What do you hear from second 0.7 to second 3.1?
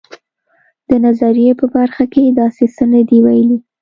د نظریې په برخه کې داسې څه نه